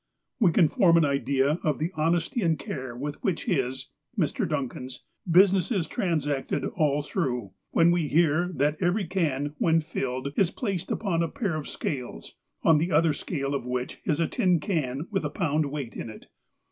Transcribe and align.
We 0.39 0.51
can 0.51 0.67
form 0.67 0.97
an 0.97 1.05
idea 1.05 1.59
of 1.63 1.77
the 1.77 1.91
honesty 1.93 2.41
and 2.41 2.57
care 2.57 2.95
with 2.95 3.23
which 3.23 3.43
his 3.45 3.89
(Mr. 4.17 4.49
Duncan's) 4.49 5.03
business 5.29 5.71
is 5.71 5.85
transacted 5.85 6.65
all 6.65 7.03
through, 7.03 7.51
when 7.69 7.91
we 7.91 8.07
hear 8.07 8.51
that 8.55 8.81
every 8.81 9.05
can 9.05 9.53
when 9.59 9.79
filled 9.79 10.33
is 10.35 10.49
placed 10.49 10.89
upon 10.89 11.21
a 11.21 11.27
pair 11.27 11.53
of 11.55 11.67
scales, 11.69 12.33
on 12.63 12.79
the 12.79 12.91
other 12.91 13.13
scale 13.13 13.53
of 13.53 13.67
which 13.67 14.01
is 14.03 14.19
a 14.19 14.27
tin 14.27 14.59
can 14.59 15.05
with 15.11 15.23
a 15.23 15.29
pound 15.29 15.67
weight 15.67 15.95
in 15.95 16.09
it. 16.09 16.25